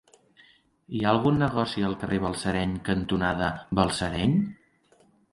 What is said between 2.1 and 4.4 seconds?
Balsareny cantonada Balsareny?